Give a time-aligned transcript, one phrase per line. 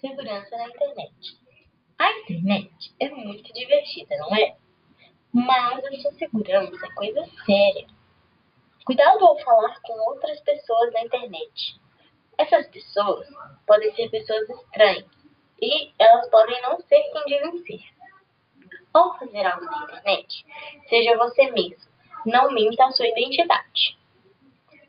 [0.00, 1.38] Segurança na internet.
[1.98, 4.56] A internet é muito divertida, não é?
[5.32, 7.86] Mas a sua segurança é coisa séria.
[8.84, 11.80] Cuidado ao falar com outras pessoas na internet.
[12.38, 13.26] Essas pessoas
[13.66, 15.06] podem ser pessoas estranhas
[15.60, 17.96] e elas podem não ser quem dizem ser.
[18.92, 20.46] Ao fazer algo na internet,
[20.88, 21.90] seja você mesmo.
[22.26, 23.98] Não minta a sua identidade.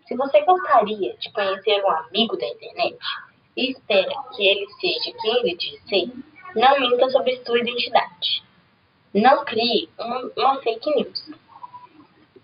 [0.06, 2.98] Se você gostaria de conhecer um amigo da internet,
[3.58, 6.12] e espera que ele seja quem ele diz ser,
[6.56, 8.44] não minta sobre sua identidade.
[9.14, 11.32] Não crie uma, uma fake news.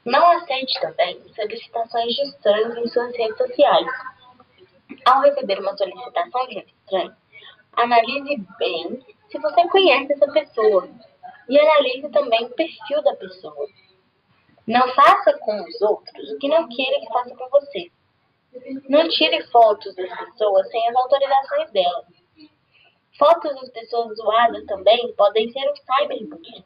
[0.04, 3.88] Não aceite também solicitações de estranhos em suas redes sociais.
[5.06, 7.16] Ao receber uma solicitação de estranho,
[7.74, 10.90] analise bem se você conhece essa pessoa
[11.48, 13.68] e analise também o perfil da pessoa.
[14.66, 17.92] Não faça com os outros o que não queira que faça com você.
[18.94, 22.06] Não tire fotos das pessoas sem as autorizações delas.
[23.18, 26.64] Fotos das pessoas zoadas também podem ser um cyberbullying.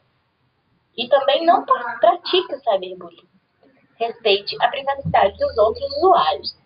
[0.97, 3.29] E também não pratique o cyberbullying.
[3.95, 6.57] Respeite a privacidade dos outros usuários.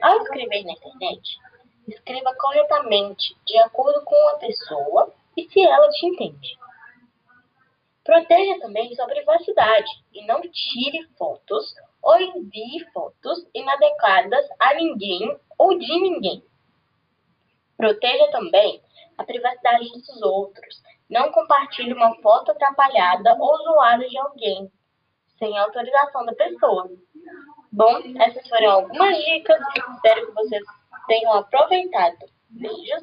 [0.00, 1.40] Ao escrever na internet,
[1.86, 6.58] escreva corretamente, de acordo com a pessoa e se ela te entende.
[8.02, 11.74] Proteja também sua privacidade e não tire fotos
[12.06, 16.40] ou envie fotos inadequadas a ninguém ou de ninguém.
[17.76, 18.80] Proteja também
[19.18, 20.82] a privacidade dos outros.
[21.10, 24.70] Não compartilhe uma foto atrapalhada ou zoada de alguém,
[25.36, 26.88] sem autorização da pessoa.
[27.72, 29.60] Bom, essas foram algumas dicas.
[29.94, 30.62] Espero que vocês
[31.08, 32.18] tenham aproveitado.
[32.50, 33.02] Beijos